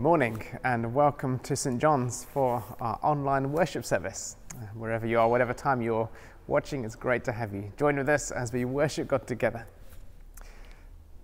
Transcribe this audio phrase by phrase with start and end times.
[0.00, 1.78] Good morning and welcome to St.
[1.78, 4.36] John's for our online worship service.
[4.50, 6.08] Uh, wherever you are, whatever time you're
[6.46, 7.70] watching, it's great to have you.
[7.76, 9.66] Join with us as we worship God together.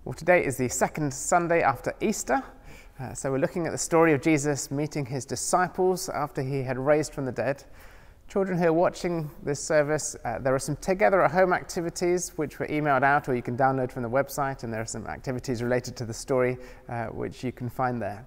[0.05, 2.43] Well, today is the second Sunday after Easter.
[2.99, 6.77] Uh, so we're looking at the story of Jesus meeting his disciples after he had
[6.77, 7.63] raised from the dead.
[8.27, 12.59] Children who are watching this service, uh, there are some together at home activities which
[12.59, 15.63] were emailed out or you can download from the website, and there are some activities
[15.63, 18.23] related to the story uh, which you can find there.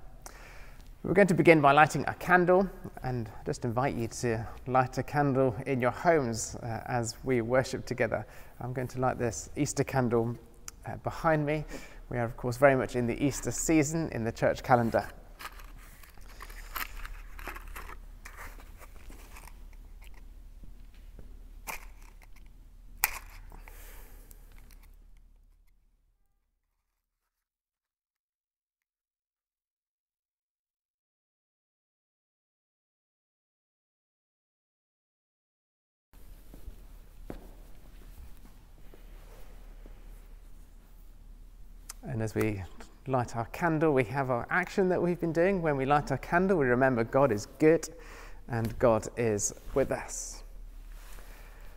[1.03, 2.69] We're going to begin by lighting a candle
[3.03, 7.87] and just invite you to light a candle in your homes uh, as we worship
[7.87, 8.27] together.
[8.61, 10.37] I'm going to light this Easter candle
[10.85, 11.65] uh, behind me.
[12.11, 15.09] We are, of course, very much in the Easter season in the church calendar.
[42.21, 42.63] And as we
[43.07, 45.63] light our candle, we have our action that we've been doing.
[45.63, 47.89] When we light our candle, we remember God is good
[48.47, 50.43] and God is with us.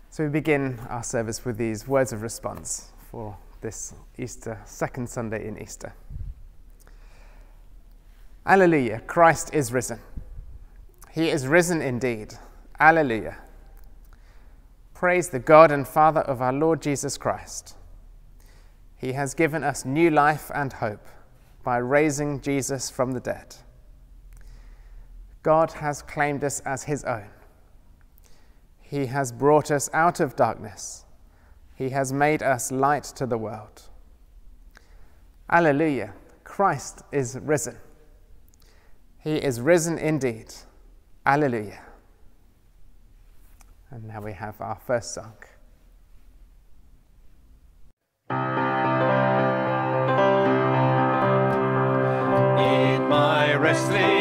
[0.09, 5.47] So we begin our service with these words of response for this Easter, second Sunday
[5.47, 5.93] in Easter.
[8.45, 10.01] Alleluia, Christ is risen.
[11.09, 12.33] He is risen indeed.
[12.81, 13.37] Alleluia.
[14.93, 17.77] Praise the God and Father of our Lord Jesus Christ.
[19.03, 21.05] He has given us new life and hope
[21.61, 23.53] by raising Jesus from the dead.
[25.41, 27.27] God has claimed us as His own.
[28.81, 31.03] He has brought us out of darkness.
[31.75, 33.81] He has made us light to the world.
[35.49, 36.13] Alleluia!
[36.45, 37.75] Christ is risen.
[39.19, 40.53] He is risen indeed.
[41.25, 41.81] Alleluia.
[43.89, 45.33] And now we have our first song.
[53.63, 54.12] Wrestling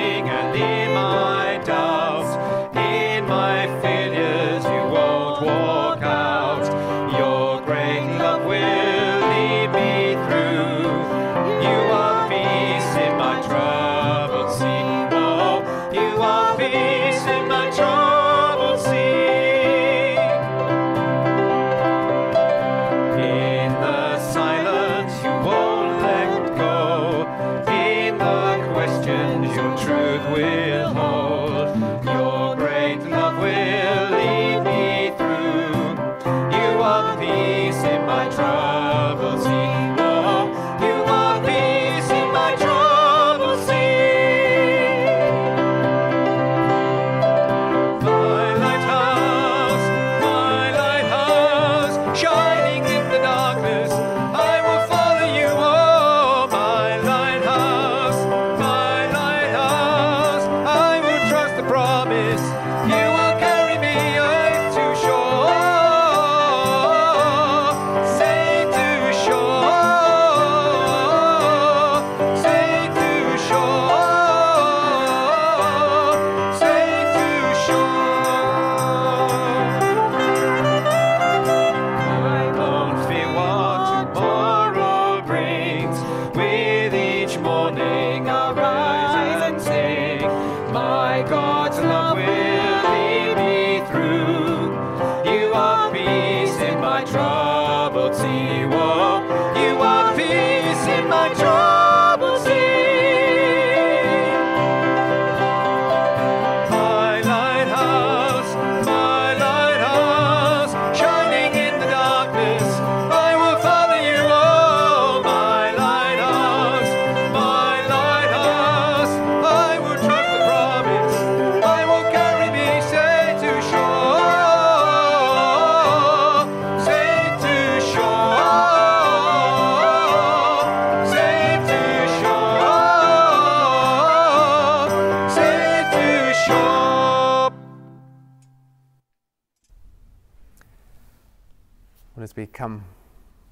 [142.43, 142.85] we come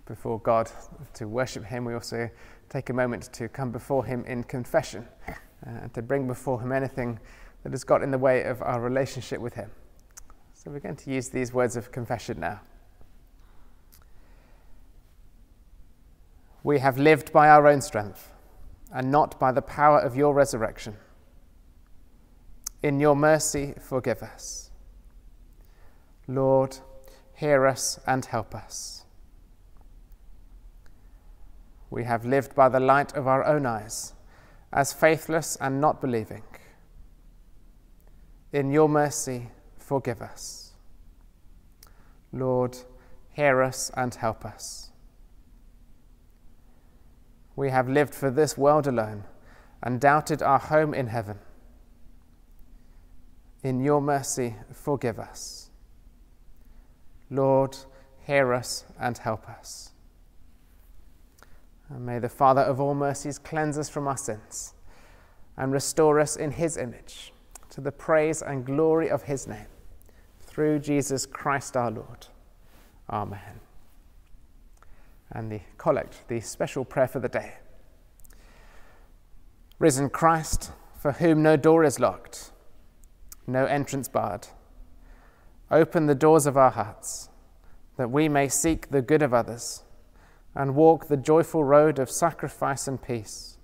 [0.07, 0.69] before God
[1.15, 2.29] to worship Him, we also
[2.69, 5.33] take a moment to come before Him in confession uh,
[5.65, 7.21] and to bring before Him anything
[7.63, 9.71] that has got in the way of our relationship with Him.
[10.55, 12.63] So we're going to use these words of confession now.
[16.65, 18.33] We have lived by our own strength.
[18.93, 20.97] and not by the power of your resurrection.
[22.83, 24.73] In your mercy, forgive us.
[26.27, 26.77] Lord,
[27.41, 29.07] hear us and help us.
[31.89, 34.13] We have lived by the light of our own eyes,
[34.75, 36.43] as faithless and not believing.
[38.53, 39.49] In your mercy,
[39.79, 40.75] forgive us.
[42.31, 42.77] Lord,
[43.31, 44.91] hear us and help us.
[47.57, 49.25] We have lived for this world alone
[49.83, 51.39] and doubted our home in heaven.
[53.63, 55.70] In your mercy, forgive us.
[57.31, 57.77] Lord,
[58.27, 59.93] hear us and help us.
[61.89, 64.75] And may the Father of all mercies cleanse us from our sins
[65.57, 67.33] and restore us in his image
[67.71, 69.67] to the praise and glory of his name
[70.41, 72.27] through Jesus Christ our Lord.
[73.09, 73.61] Amen.
[75.31, 77.55] And the collect, the special prayer for the day.
[79.79, 82.51] Risen Christ, for whom no door is locked,
[83.47, 84.49] no entrance barred,
[85.71, 87.29] open the doors of our hearts
[87.97, 89.83] that we may seek the good of others
[90.55, 93.59] and walk the joyful road of sacrifice and peace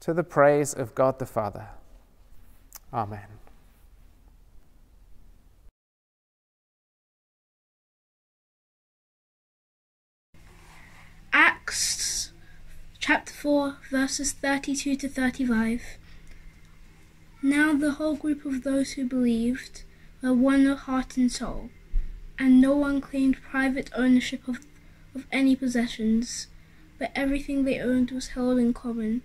[0.00, 1.68] to the praise of God the Father.
[2.92, 3.26] Amen.
[11.32, 12.32] Acts
[12.98, 15.82] chapter 4, verses 32 to 35.
[17.42, 19.82] Now the whole group of those who believed
[20.22, 21.70] were one of heart and soul,
[22.38, 24.64] and no one claimed private ownership of,
[25.14, 26.46] of any possessions,
[26.98, 29.22] but everything they owned was held in common.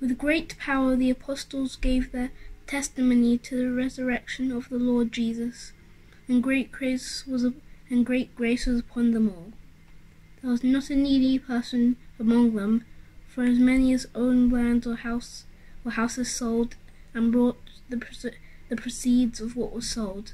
[0.00, 2.30] With great power the apostles gave their
[2.66, 5.72] testimony to the resurrection of the Lord Jesus,
[6.26, 7.46] and great grace was
[7.88, 9.52] and great grace was upon them all.
[10.42, 12.84] There was not a needy person among them,
[13.28, 15.44] for as many as owned land or house
[15.84, 16.74] or houses sold
[17.14, 17.58] and brought
[17.88, 18.02] the,
[18.68, 20.32] the proceeds of what was sold.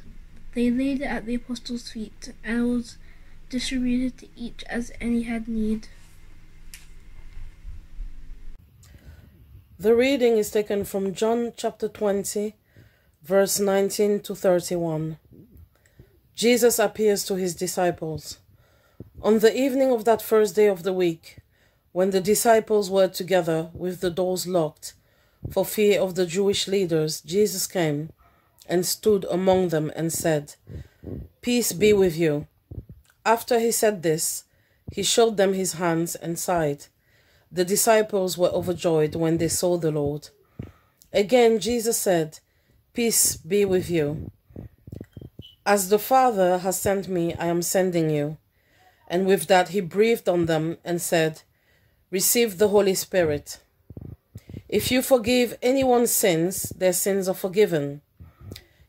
[0.55, 2.99] They laid it at the apostles' feet, and it was
[3.51, 5.89] distributed to each as any had need.
[9.79, 12.55] The reading is taken from John chapter 20,
[13.23, 15.19] verse 19 to 31.
[16.35, 18.39] Jesus appears to his disciples.
[19.21, 21.39] On the evening of that first day of the week,
[21.93, 24.95] when the disciples were together with the doors locked
[25.51, 28.11] for fear of the Jewish leaders, Jesus came
[28.73, 30.55] and stood among them and said,
[31.43, 32.47] Peace be with you.
[33.23, 34.45] After he said this,
[34.91, 36.87] he showed them his hands and side.
[37.53, 40.31] The disciples were overjoyed when they saw the Lord.
[41.13, 42.39] Again, Jesus said,
[42.95, 44.31] Peace be with you.
[45.67, 48.39] As the Father has sent me, I am sending you.
[49.07, 51.43] And with that, he breathed on them and said,
[52.11, 53.59] Receive the Holy Spirit.
[54.67, 58.01] If you forgive anyone's sins, their sins are forgiven.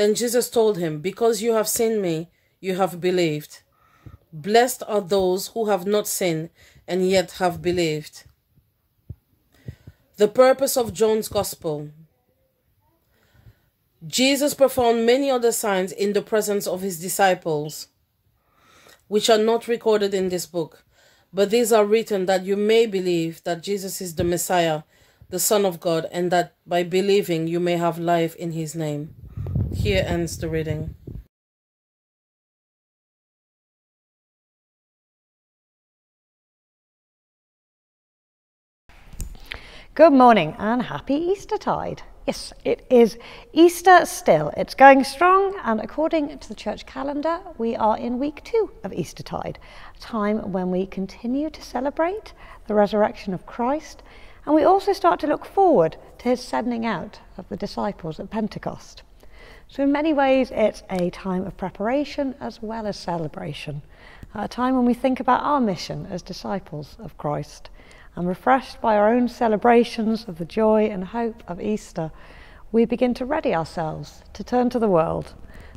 [0.00, 3.60] Then Jesus told him, Because you have seen me, you have believed.
[4.32, 6.48] Blessed are those who have not seen
[6.88, 8.24] and yet have believed.
[10.16, 11.90] The purpose of John's Gospel
[14.06, 17.88] Jesus performed many other signs in the presence of his disciples
[19.06, 20.82] which are not recorded in this book,
[21.30, 24.84] but these are written that you may believe that Jesus is the Messiah,
[25.28, 29.14] the Son of God, and that by believing you may have life in his name.
[29.72, 30.94] Here ends the reading.
[39.94, 42.02] Good morning and happy Eastertide.
[42.26, 43.16] Yes, it is
[43.52, 44.52] Easter still.
[44.56, 48.92] It's going strong, and according to the church calendar, we are in week two of
[48.92, 49.58] Eastertide,
[49.96, 52.32] a time when we continue to celebrate
[52.66, 54.02] the resurrection of Christ
[54.46, 58.30] And we also start to look forward to his sending out of the disciples at
[58.30, 59.02] Pentecost.
[59.70, 63.82] So, in many ways, it's a time of preparation as well as celebration,
[64.34, 67.70] a time when we think about our mission as disciples of Christ.
[68.16, 72.10] And refreshed by our own celebrations of the joy and hope of Easter,
[72.72, 75.34] we begin to ready ourselves to turn to the world,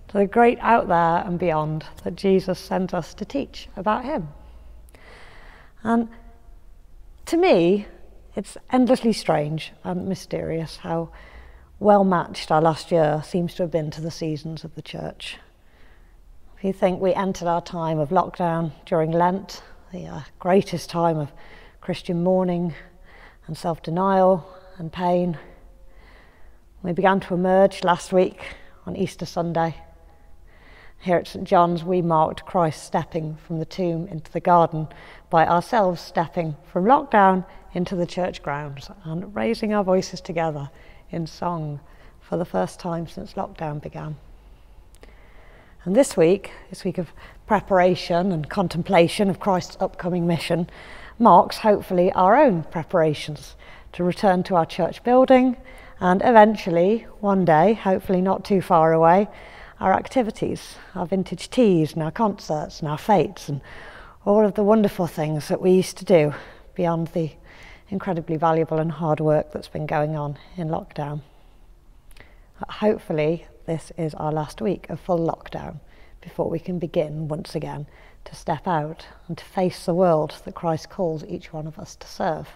[0.07, 4.29] to the great out there and beyond that Jesus sent us to teach about Him.
[5.83, 6.09] And
[7.27, 7.85] to me,
[8.35, 11.11] it's endlessly strange and mysterious how
[11.79, 15.37] well matched our last year seems to have been to the seasons of the church.
[16.57, 19.61] If you think we entered our time of lockdown during Lent,
[19.91, 21.31] the uh, greatest time of
[21.81, 22.73] Christian mourning
[23.47, 25.37] and self denial and pain,
[26.81, 28.41] we began to emerge last week
[28.85, 29.75] on Easter Sunday.
[30.99, 34.87] Here at St John's, we marked Christ stepping from the tomb into the garden
[35.29, 40.69] by ourselves stepping from lockdown into the church grounds and raising our voices together
[41.13, 41.79] in song
[42.21, 44.17] for the first time since lockdown began.
[45.85, 47.11] And this week, this week of
[47.45, 50.69] preparation and contemplation of Christ's upcoming mission,
[51.19, 53.55] marks hopefully our own preparations
[53.91, 55.57] to return to our church building
[55.99, 59.27] and eventually, one day, hopefully not too far away,
[59.79, 63.61] our activities, our vintage teas and our concerts and our fetes and
[64.25, 66.33] all of the wonderful things that we used to do
[66.75, 67.31] beyond the
[67.93, 71.21] incredibly valuable and hard work that's been going on in lockdown.
[72.67, 75.79] Hopefully, this is our last week of full lockdown
[76.19, 77.85] before we can begin once again
[78.25, 81.95] to step out and to face the world that Christ calls each one of us
[81.97, 82.49] to serve.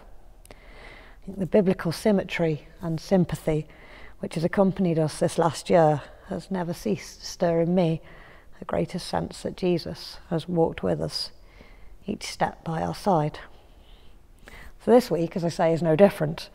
[1.27, 3.67] the biblical symmetry and sympathy
[4.19, 8.01] which has accompanied us this last year has never ceased to stir in me
[8.57, 11.29] the greatest sense that Jesus has walked with us
[12.07, 13.37] each step by our side.
[14.87, 16.49] This week, as I say, is no different.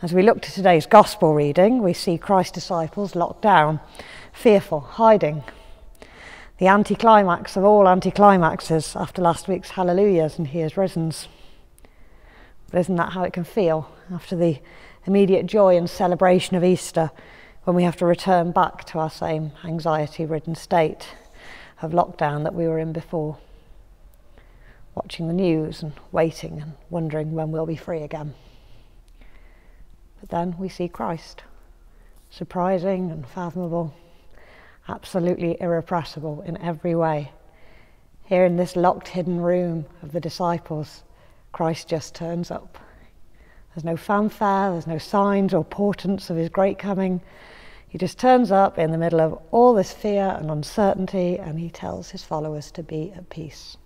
[0.00, 3.80] As we look to today's gospel reading, we see Christ's disciples locked down,
[4.32, 5.44] fearful, hiding.
[6.56, 11.12] The anticlimax of all anticlimaxes after last week's hallelujahs and he has risen.
[12.70, 14.58] But isn't that how it can feel after the
[15.04, 17.10] immediate joy and celebration of Easter
[17.64, 21.08] when we have to return back to our same anxiety ridden state
[21.82, 23.36] of lockdown that we were in before?
[24.96, 28.34] Watching the news and waiting and wondering when we'll be free again.
[30.18, 31.42] But then we see Christ,
[32.30, 33.94] surprising and fathomable,
[34.88, 37.30] absolutely irrepressible in every way.
[38.24, 41.04] Here in this locked, hidden room of the disciples,
[41.52, 42.78] Christ just turns up.
[43.74, 47.20] There's no fanfare, there's no signs or portents of his great coming.
[47.86, 51.68] He just turns up in the middle of all this fear and uncertainty and he
[51.68, 53.76] tells his followers to be at peace.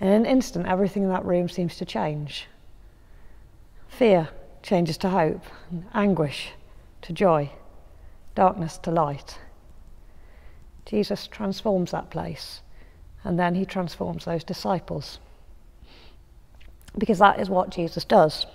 [0.00, 2.46] In an instant, everything in that room seems to change.
[3.88, 4.28] Fear
[4.62, 5.42] changes to hope,
[5.92, 6.52] anguish
[7.02, 7.50] to joy,
[8.36, 9.38] darkness to light.
[10.86, 12.62] Jesus transforms that place,
[13.24, 15.18] and then he transforms those disciples.
[16.96, 18.46] Because that is what Jesus does.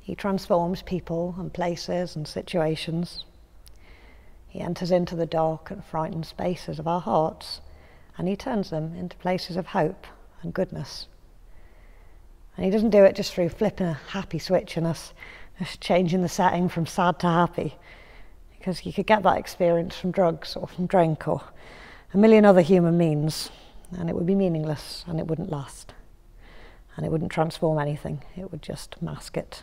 [0.00, 3.24] He transforms people and places and situations.
[4.48, 7.60] He enters into the dark and frightened spaces of our hearts,
[8.16, 10.06] and he turns them into places of hope
[10.42, 11.06] and goodness.
[12.56, 15.12] And he doesn't do it just through flipping a happy switch in us,
[15.58, 17.76] just changing the setting from sad to happy.
[18.58, 21.42] Because you could get that experience from drugs or from drink or
[22.12, 23.50] a million other human means,
[23.96, 25.94] and it would be meaningless and it wouldn't last.
[26.96, 29.62] And it wouldn't transform anything, it would just mask it.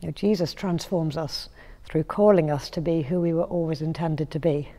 [0.00, 1.48] You know, Jesus transforms us
[1.84, 4.70] through calling us to be who we were always intended to be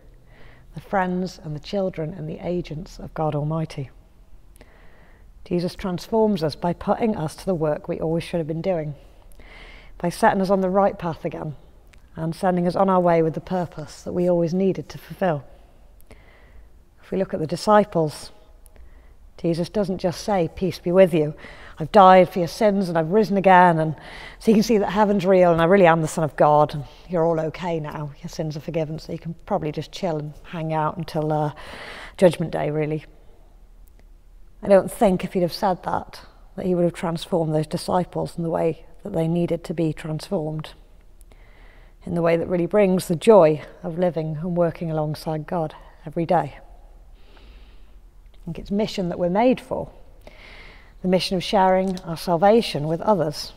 [0.74, 3.90] the friends and the children and the agents of God Almighty.
[5.48, 8.96] Jesus transforms us by putting us to the work we always should have been doing,
[9.98, 11.56] by setting us on the right path again
[12.18, 15.46] and sending us on our way with the purpose that we always needed to fulfill.
[17.02, 18.34] If we look at the disciples,
[19.38, 21.34] Jesus doesn't just say, Peace be with you.
[21.80, 23.80] I've died for your sins and I've risen again.
[23.80, 23.96] And
[24.40, 26.74] so you can see that heaven's real and I really am the Son of God.
[26.74, 28.12] And you're all okay now.
[28.22, 29.00] Your sins are forgiven.
[29.00, 31.54] So you can probably just chill and hang out until uh,
[32.18, 33.06] Judgment Day, really.
[34.62, 36.22] I don't think if he'd have said that,
[36.56, 39.94] that he would have transformed those disciples in the way that they needed to be
[39.94, 40.72] transformed,
[42.06, 46.26] in the way that really brings the joy of living and working alongside God every
[46.26, 46.58] day.
[47.36, 49.92] I think it's mission that we're made for.
[51.02, 53.54] The mission of sharing our salvation with others,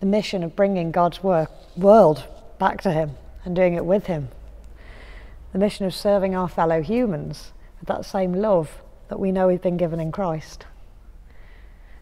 [0.00, 2.24] the mission of bringing God's work, world
[2.58, 3.12] back to Him
[3.44, 4.28] and doing it with Him,
[5.52, 8.80] the mission of serving our fellow humans with that same love
[9.12, 10.64] that we know we've been given in Christ.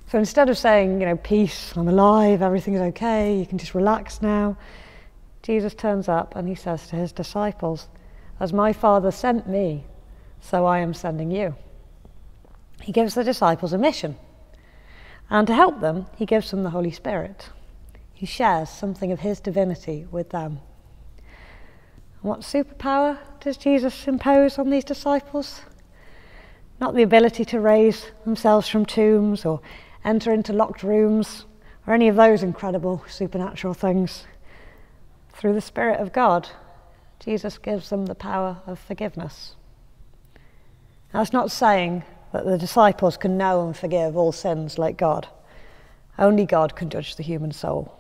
[0.07, 4.23] So instead of saying, you know, peace, I'm alive, everything's okay, you can just relax
[4.23, 4.57] now,
[5.43, 7.89] Jesus turns up and he says to his disciples,
[8.39, 9.83] As my Father sent me,
[10.41, 11.57] so I am sending you.
[12.81, 14.15] He gives the disciples a mission.
[15.29, 17.49] And to help them, he gives them the Holy Spirit.
[18.15, 20.61] He shares something of his divinity with them.
[21.17, 25.63] And what superpower does Jesus impose on these disciples?
[26.81, 29.61] Not the ability to raise themselves from tombs or
[30.05, 31.45] enter into locked rooms
[31.87, 34.25] or any of those incredible supernatural things.
[35.35, 36.49] Through the Spirit of God,
[37.19, 39.57] Jesus gives them the power of forgiveness.
[41.13, 45.29] That's not saying that the disciples can know and forgive all sins like God.
[46.19, 47.97] Only God can judge the human soul.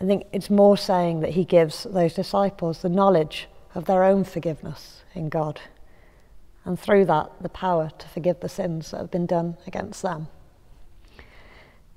[0.00, 4.24] I think it's more saying that He gives those disciples the knowledge of their own
[4.24, 5.60] forgiveness in God,
[6.64, 10.28] and through that, the power to forgive the sins that have been done against them.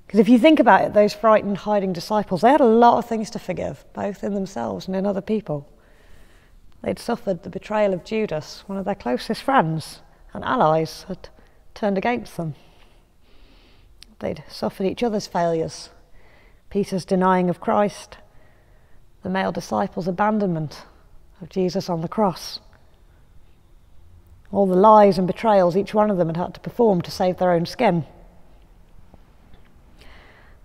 [0.06, 3.06] Because if you think about it, those frightened, hiding disciples, they had a lot of
[3.06, 5.68] things to forgive, both in themselves and in other people.
[6.82, 10.00] They'd suffered the betrayal of Judas, one of their closest friends
[10.32, 11.28] and allies had
[11.74, 12.54] turned against them.
[14.20, 15.90] They'd suffered each other's failures,
[16.70, 18.18] Peter's denying of Christ,
[19.22, 20.84] the male disciples' abandonment
[21.40, 22.60] of Jesus on the cross.
[24.50, 27.36] All the lies and betrayals each one of them had had to perform to save
[27.36, 28.04] their own skin.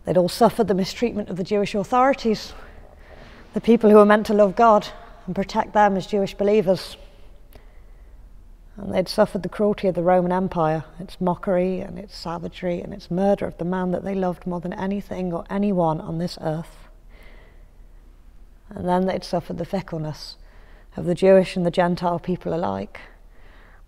[0.06, 2.54] They'd all suffered the mistreatment of the Jewish authorities,
[3.54, 4.88] the people who were meant to love God
[5.26, 6.98] and protect them as Jewish believers.
[8.76, 12.93] And they'd suffered the cruelty of the Roman Empire, its mockery and its savagery and
[12.93, 16.38] its murder of the man that they loved more than anything or anyone on this
[16.41, 16.76] earth.
[18.69, 20.38] And then they'd suffered the fickleness
[20.98, 23.00] of the Jewish and the Gentile people alike.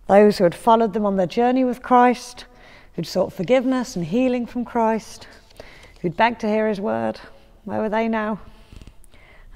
[0.06, 2.44] Those who had followed them on their journey with Christ,
[2.94, 5.26] who'd sought forgiveness and healing from Christ,
[6.00, 7.20] who'd begged to hear his word.
[7.64, 8.40] Where were they now?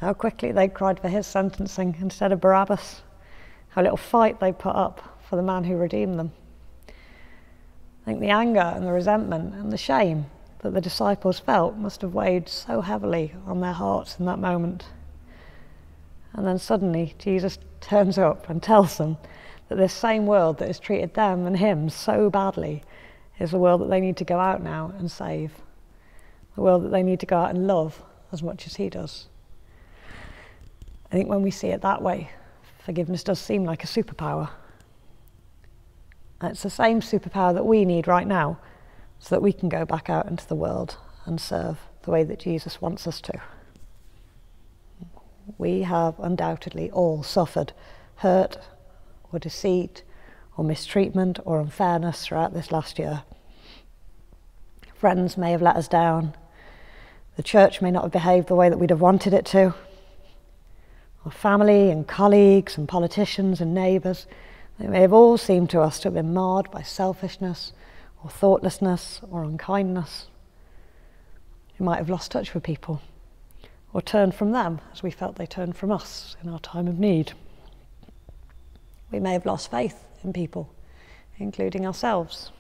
[0.01, 3.03] How quickly they cried for his sentencing instead of Barabbas.
[3.69, 6.33] How little fight they put up for the man who redeemed them.
[6.89, 6.93] I
[8.07, 10.27] think the anger and the resentment and the shame
[10.61, 14.87] that the disciples felt must have weighed so heavily on their hearts in that moment.
[16.33, 19.17] And then suddenly Jesus turns up and tells them
[19.71, 22.83] that this same world that has treated them and him so badly
[23.39, 25.53] is the world that they need to go out now and save.
[26.57, 28.03] The world that they need to go out and love
[28.33, 29.29] as much as he does.
[31.07, 32.31] I think when we see it that way,
[32.85, 34.51] forgiveness does seem like a superpower.
[36.41, 38.59] And it's the same superpower that we need right now
[39.21, 42.41] so that we can go back out into the world and serve the way that
[42.41, 43.41] Jesus wants us to.
[45.59, 47.73] We have undoubtedly all suffered
[48.17, 48.59] hurt
[49.33, 50.03] or deceit
[50.57, 53.23] or mistreatment or unfairness throughout this last year.
[54.95, 56.35] Friends may have let us down.
[57.37, 59.75] The church may not have behaved the way that we'd have wanted it to.
[61.25, 64.27] Our family and colleagues and politicians and neighbours
[64.81, 67.75] they may have all seemed to us to have been marred by selfishness
[68.25, 70.29] or thoughtlessness or unkindness.
[71.79, 73.03] We might have lost touch with people
[73.93, 76.99] or turned from them as we felt they turned from us in our time of
[76.99, 77.33] need.
[79.11, 80.73] We may have lost faith in people,
[81.39, 82.53] including ourselves.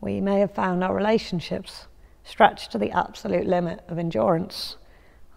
[0.00, 1.86] We may have found our relationships
[2.24, 4.76] stretched to the absolute limit of endurance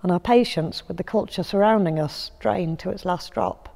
[0.02, 3.70] and our patience with the culture surrounding us drained to its last drop.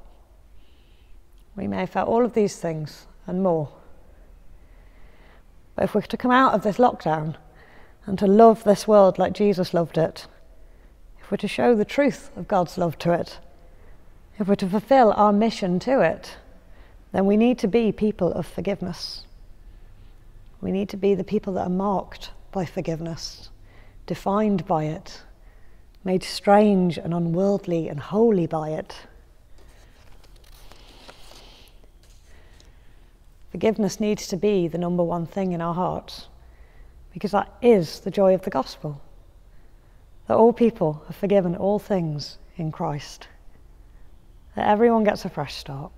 [1.55, 3.69] We may have felt all of these things and more.
[5.75, 7.35] But if we're to come out of this lockdown
[8.05, 10.27] and to love this world like Jesus loved it,
[11.19, 13.39] if we're to show the truth of God's love to it,
[14.39, 16.37] if we're to fulfill our mission to it,
[17.11, 19.25] then we need to be people of forgiveness.
[20.61, 23.49] We need to be the people that are marked by forgiveness,
[24.05, 25.21] defined by it,
[26.05, 28.95] made strange and unworldly and holy by it.
[33.51, 36.27] Forgiveness needs to be the number one thing in our hearts
[37.11, 39.01] because that is the joy of the gospel.
[40.27, 43.27] That all people are forgiven all things in Christ.
[44.59, 45.89] That everyone gets a fresh start.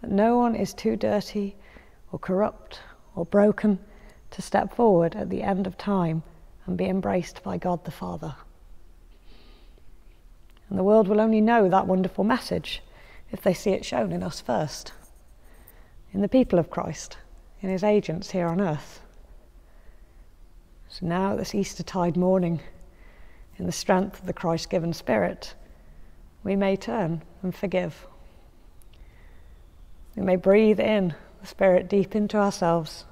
[0.00, 1.56] That no one is too dirty
[2.10, 2.80] or corrupt
[3.14, 3.78] or broken
[4.30, 6.22] to step forward at the end of time
[6.64, 8.34] and be embraced by God the Father.
[10.70, 12.82] And the world will only know that wonderful message
[13.30, 14.94] if they see it shown in us first
[16.14, 17.18] in the people of Christ,
[17.60, 19.02] in his agents here on earth.
[20.88, 22.62] So now, this Eastertide morning,
[23.58, 25.54] in the strength of the Christ given Spirit,
[26.42, 28.06] we may turn and forgive.
[30.16, 33.04] We may breathe in the Spirit deep into ourselves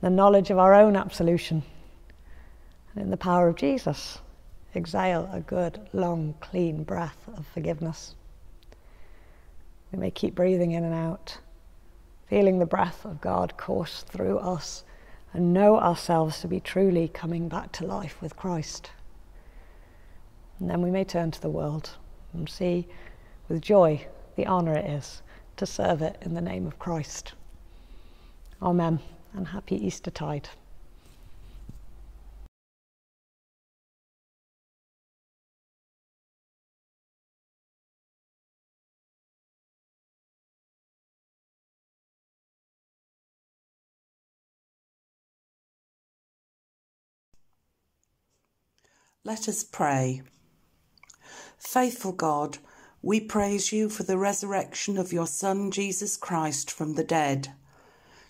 [0.00, 1.62] the knowledge of our own absolution,
[2.92, 4.18] and in the power of Jesus,
[4.74, 8.14] exhale a good, long, clean breath of forgiveness.
[9.92, 11.38] We may keep breathing in and out,
[12.26, 14.82] feeling the breath of God course through us,
[15.32, 18.90] and know ourselves to be truly coming back to life with Christ.
[20.58, 21.90] And then we may turn to the world
[22.32, 22.86] and see
[23.48, 25.22] with joy the honour it is
[25.56, 27.32] to serve it in the name of Christ.
[28.60, 29.00] Amen,
[29.34, 30.48] and happy Eastertide.
[49.24, 50.22] Let us pray.
[51.62, 52.58] Faithful God,
[53.02, 57.54] we praise you for the resurrection of your Son Jesus Christ from the dead.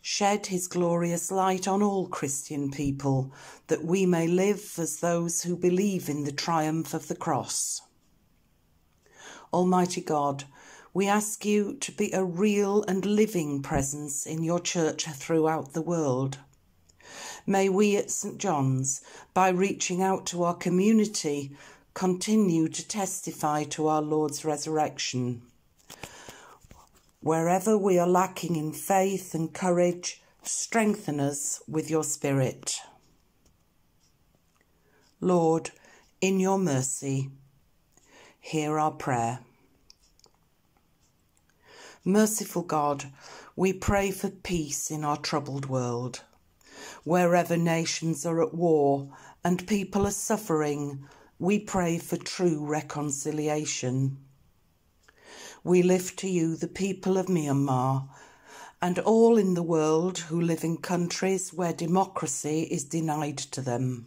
[0.03, 3.33] Shed his glorious light on all Christian people,
[3.67, 7.81] that we may live as those who believe in the triumph of the cross.
[9.53, 10.45] Almighty God,
[10.93, 15.83] we ask you to be a real and living presence in your church throughout the
[15.83, 16.39] world.
[17.47, 19.01] May we at St John's,
[19.33, 21.57] by reaching out to our community,
[21.95, 25.43] continue to testify to our Lord's resurrection.
[27.21, 32.81] Wherever we are lacking in faith and courage, strengthen us with your Spirit.
[35.21, 35.71] Lord,
[36.21, 37.31] in your mercy,
[38.41, 39.41] hear our prayer.
[42.05, 43.05] Merciful God,
[43.55, 46.23] we pray for peace in our troubled world
[47.05, 49.09] Wherever nations are at war
[49.45, 51.05] and people are suffering,
[51.43, 54.17] we pray for true reconciliation.
[55.65, 58.09] We lift to you the people of Myanmar
[58.81, 64.07] and all in the world who live in countries where democracy is denied to them.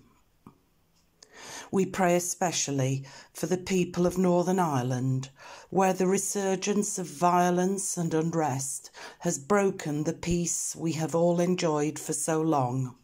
[1.71, 5.29] We pray especially for the people of Northern Ireland,
[5.69, 11.99] where the resurgence of violence and unrest has broken the peace we have all enjoyed
[11.99, 12.95] for so long.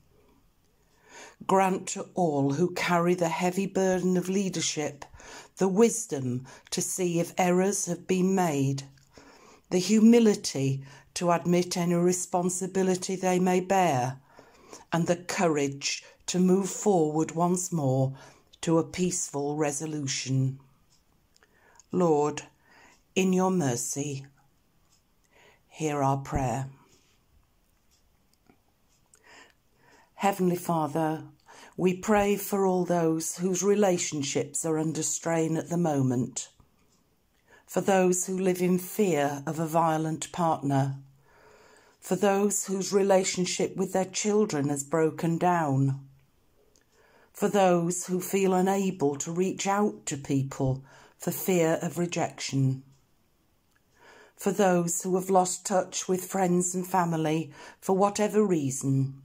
[1.47, 5.05] Grant to all who carry the heavy burden of leadership
[5.57, 8.83] the wisdom to see if errors have been made,
[9.69, 14.17] the humility to admit any responsibility they may bear,
[14.91, 18.13] and the courage to move forward once more
[18.61, 20.59] to a peaceful resolution.
[21.91, 22.43] Lord,
[23.13, 24.25] in your mercy,
[25.67, 26.69] hear our prayer.
[30.21, 31.23] Heavenly Father,
[31.75, 36.49] we pray for all those whose relationships are under strain at the moment,
[37.65, 40.97] for those who live in fear of a violent partner,
[41.99, 46.07] for those whose relationship with their children has broken down.
[47.33, 50.83] For those who feel unable to reach out to people
[51.17, 52.83] for fear of rejection,
[54.35, 59.20] for those who have lost touch with friends and family for whatever reason.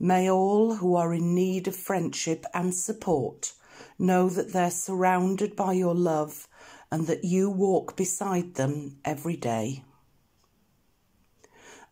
[0.00, 3.52] May all who are in need of friendship and support
[3.98, 6.46] know that they're surrounded by your love
[6.90, 9.84] and that you walk beside them every day.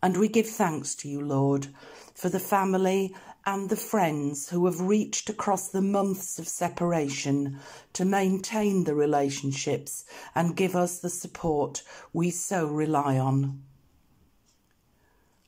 [0.01, 1.67] And we give thanks to you, Lord,
[2.13, 3.13] for the family
[3.45, 7.59] and the friends who have reached across the months of separation
[7.93, 13.63] to maintain the relationships and give us the support we so rely on.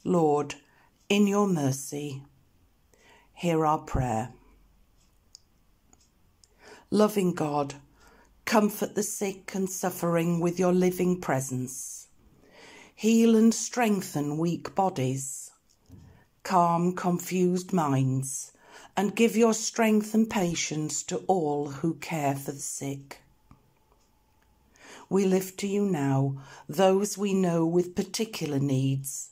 [0.04, 0.56] Lord,
[1.10, 2.24] in your mercy,
[3.40, 4.30] hear our prayer.
[6.92, 7.76] Loving God,
[8.46, 12.08] comfort the sick and suffering with your living presence.
[12.96, 15.50] Heal and strengthen weak bodies
[16.50, 18.52] calm confused minds,
[18.98, 23.22] and give your strength and patience to all who care for the sick.
[25.10, 29.30] We lift to you now those we know with particular needs,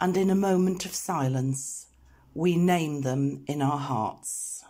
[0.00, 1.86] and in a moment of silence,
[2.34, 4.64] we name them in our hearts.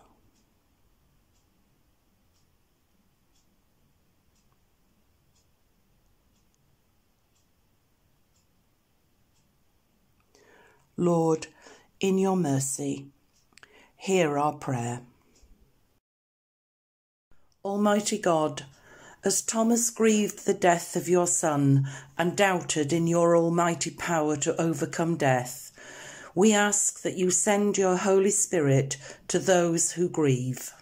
[10.96, 11.48] Lord,
[11.98, 13.07] in your mercy,
[13.96, 15.00] hear our prayer.
[17.64, 18.64] Almighty God,
[19.24, 24.61] as Thomas grieved the death of your Son and doubted in your almighty power to
[24.61, 25.72] overcome death,
[26.35, 28.97] we ask that you send your Holy Spirit
[29.29, 30.73] to those who grieve.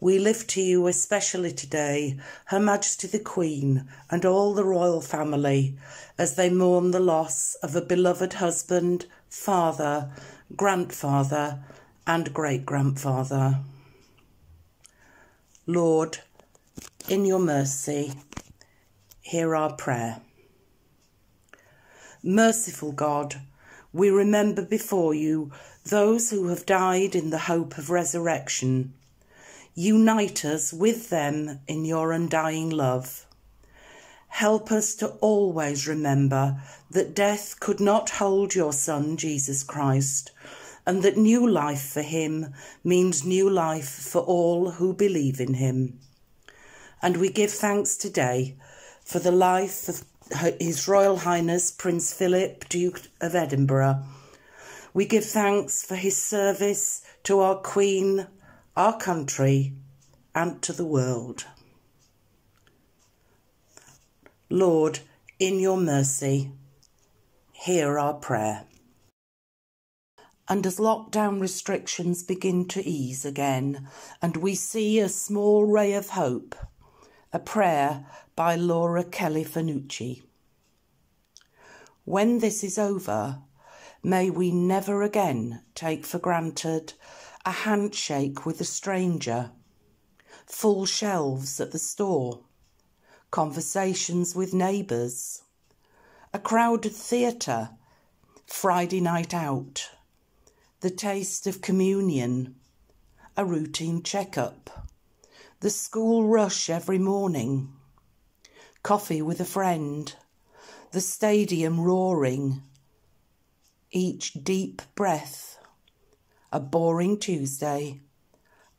[0.00, 5.76] We lift to you especially today Her Majesty the Queen and all the royal family
[6.18, 10.10] as they mourn the loss of a beloved husband, father,
[10.56, 11.62] grandfather,
[12.06, 13.60] and great grandfather.
[15.66, 16.18] Lord,
[17.08, 18.12] in your mercy,
[19.20, 20.20] hear our prayer.
[22.24, 23.40] Merciful God,
[23.92, 25.52] we remember before you
[25.84, 28.94] those who have died in the hope of resurrection.
[29.74, 33.26] Unite us with them in your undying love.
[34.28, 40.30] Help us to always remember that death could not hold your Son, Jesus Christ,
[40.86, 45.98] and that new life for him means new life for all who believe in him.
[47.02, 48.56] And we give thanks today
[49.04, 50.04] for the life of
[50.60, 54.02] His Royal Highness Prince Philip, Duke of Edinburgh.
[54.94, 58.26] We give thanks for his service to our Queen,
[58.76, 59.74] our country,
[60.34, 61.46] and to the world.
[64.50, 65.00] Lord,
[65.38, 66.50] in your mercy,
[67.52, 68.64] hear our prayer.
[70.48, 73.88] And as lockdown restrictions begin to ease again,
[74.20, 76.54] and we see a small ray of hope,
[77.34, 78.04] a prayer
[78.36, 80.22] by Laura Kelly Fanucci.
[82.04, 83.38] When this is over,
[84.02, 86.92] may we never again take for granted
[87.46, 89.50] a handshake with a stranger,
[90.44, 92.40] full shelves at the store,
[93.30, 95.42] conversations with neighbours,
[96.34, 97.70] a crowded theatre,
[98.46, 99.90] Friday night out,
[100.80, 102.56] the taste of communion,
[103.38, 104.81] a routine checkup,
[105.62, 107.72] the school rush every morning,
[108.82, 110.16] coffee with a friend,
[110.90, 112.60] the stadium roaring,
[113.92, 115.60] each deep breath,
[116.50, 118.00] a boring Tuesday,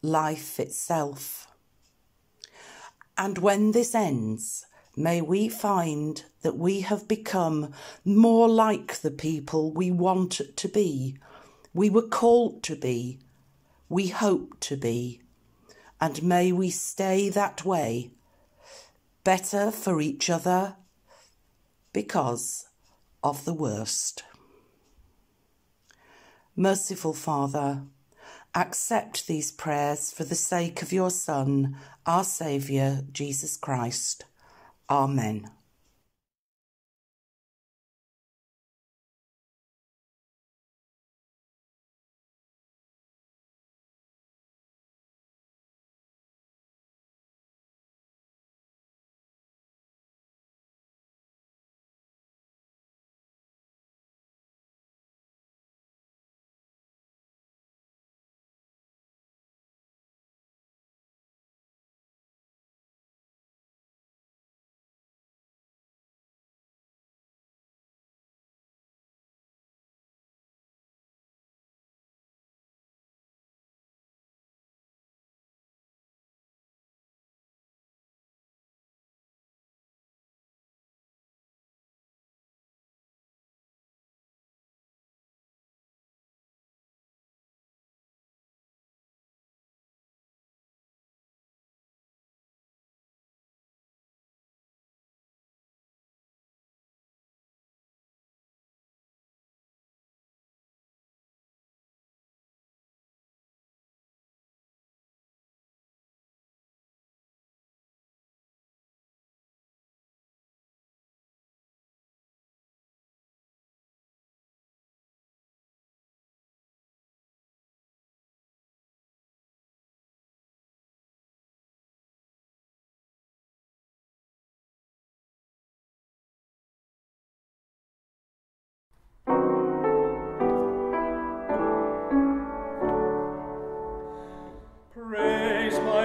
[0.02, 1.48] life itself.
[3.18, 4.66] And when this ends,
[4.98, 7.72] may we find that we have become
[8.04, 11.18] more like the people we want to be,
[11.74, 13.20] we were called to be,
[13.88, 15.23] we hope to be,
[16.04, 18.12] and may we stay that way,
[19.24, 20.76] better for each other
[21.94, 22.68] because
[23.24, 24.26] of the worst.
[26.58, 27.84] Merciful Father,
[28.54, 34.26] accept these prayers for the sake of your Son, our Saviour, Jesus Christ.
[34.90, 35.50] Amen.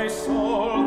[0.08, 0.77] Soul,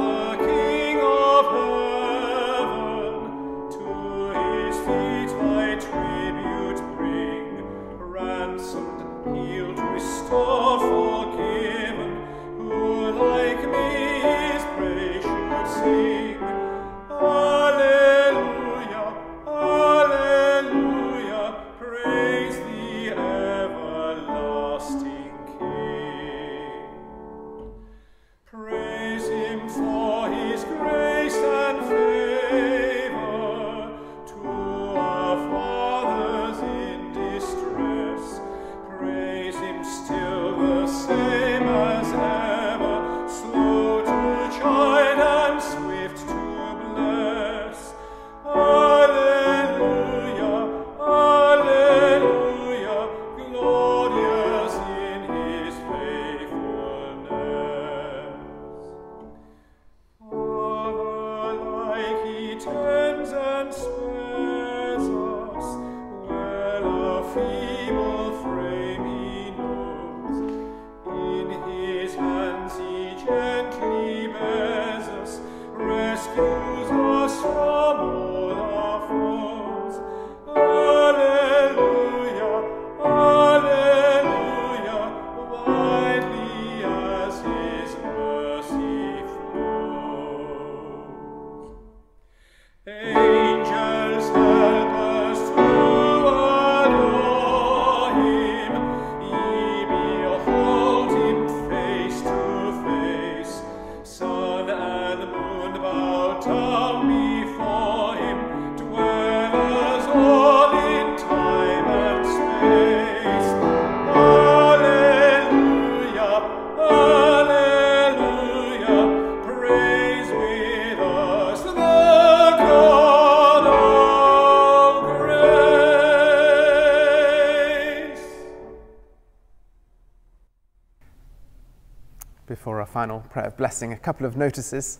[133.02, 135.00] final prayer of blessing, a couple of notices.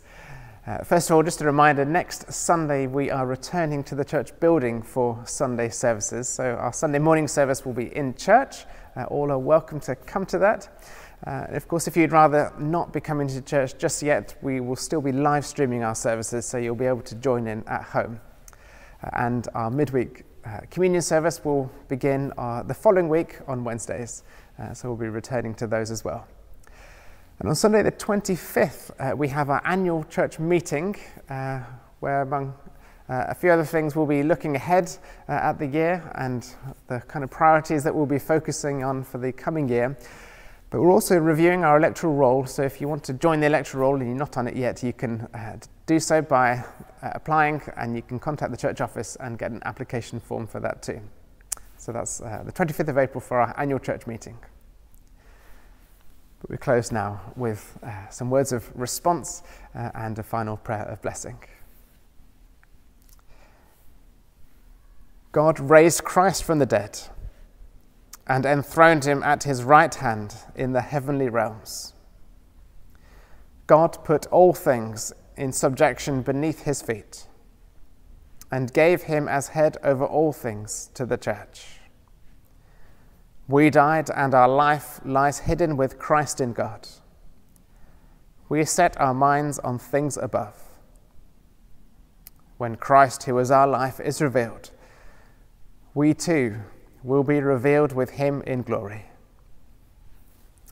[0.66, 4.32] Uh, first of all, just a reminder next Sunday we are returning to the church
[4.40, 6.28] building for Sunday services.
[6.28, 8.66] So, our Sunday morning service will be in church.
[8.96, 10.82] Uh, all are welcome to come to that.
[11.28, 14.76] Uh, of course, if you'd rather not be coming to church just yet, we will
[14.76, 18.20] still be live streaming our services, so you'll be able to join in at home.
[19.04, 24.24] Uh, and our midweek uh, communion service will begin uh, the following week on Wednesdays,
[24.74, 26.26] so we'll be returning to those as well.
[27.42, 30.96] And on Sunday, the 25th, uh, we have our annual church meeting,
[31.28, 31.62] uh,
[32.00, 32.54] where, among
[33.10, 34.96] uh, a few other things, we'll be looking ahead
[35.28, 36.54] uh, at the year and
[36.86, 39.98] the kind of priorities that we'll be focusing on for the coming year.
[40.70, 43.82] But we're also reviewing our electoral roll, so if you want to join the electoral
[43.82, 46.64] roll and you're not on it yet, you can uh, do so by
[47.02, 50.60] uh, applying and you can contact the church office and get an application form for
[50.60, 51.02] that too.
[51.78, 54.38] So that's the 25th of April for our annual church meeting.
[56.42, 59.44] But we close now with uh, some words of response
[59.76, 61.38] uh, and a final prayer of blessing.
[65.32, 67.00] God raised Christ from the dead
[68.28, 71.94] and enthroned him at his right hand in the heavenly realms.
[73.68, 77.28] God put all things in subjection beneath his feet
[78.52, 81.81] and gave him as head over all things to the church.
[83.52, 86.88] We died, and our life lies hidden with Christ in God.
[88.48, 90.56] We set our minds on things above.
[92.58, 94.72] When Christ, who is our life, is revealed,
[95.94, 96.62] we too
[97.04, 99.08] will be revealed with him in glory.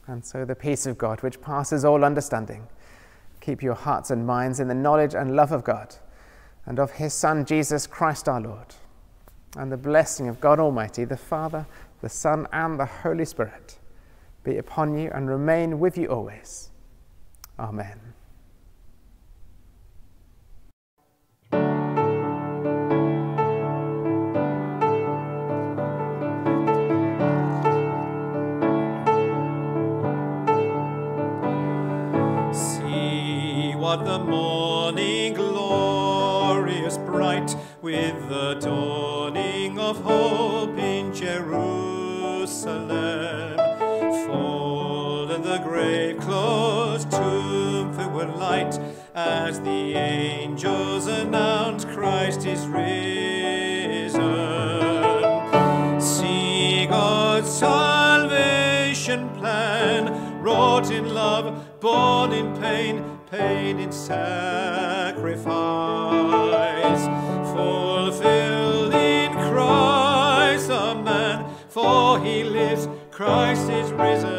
[0.08, 2.66] And so the peace of God, which passes all understanding,
[3.42, 5.98] keep your hearts and minds in the knowledge and love of God
[6.66, 8.76] and of his Son, Jesus Christ our Lord.
[9.58, 11.66] And the blessing of God Almighty, the Father,
[12.02, 13.80] the Son, and the Holy Spirit
[14.44, 16.70] be upon you and remain with you always.
[17.60, 18.00] Amen.
[32.54, 40.59] See what the morning glorious bright with the dawning of hope
[45.80, 48.78] grave closed tomb with light
[49.16, 54.20] as the angels announced Christ is risen.
[56.02, 63.02] See God's salvation plan wrought in love, born in pain,
[63.32, 65.44] pain in sacrifice,
[67.56, 74.39] fulfilled in Christ the man, for he lives, Christ is risen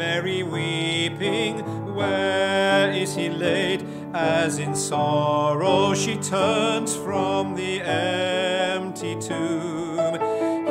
[0.00, 1.58] Mary weeping,
[1.94, 3.84] where is he laid?
[4.14, 10.18] As in sorrow she turns from the empty tomb.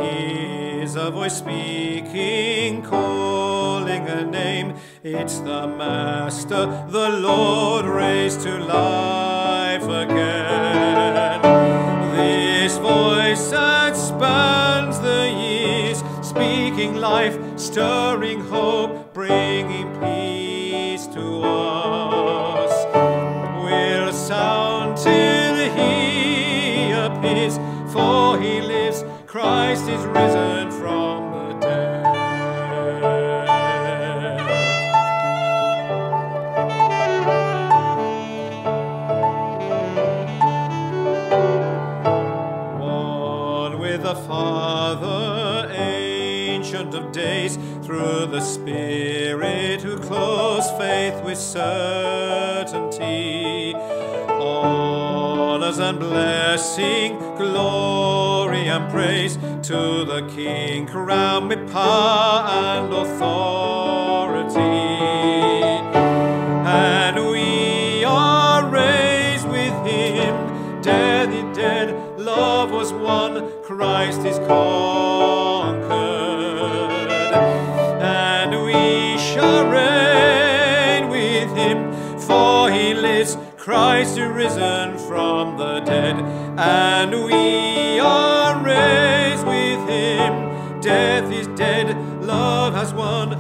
[0.02, 4.74] Hears a voice speaking, calling a name.
[5.04, 11.42] It's the Master, the Lord raised to life again.
[12.16, 18.99] This voice that spans the years, speaking life, stirring hope,
[48.40, 52.96] the Spirit who clothes faith with certainty.
[54.30, 64.56] Honors and blessing, glory and praise to the King, crowned with power and authority.
[66.66, 75.19] And we are raised with him, dead in dead, love was won, Christ is conquered.
[84.00, 86.16] Christ is risen from the dead.
[86.58, 93.39] And we are raised with him, death is dead, love has won,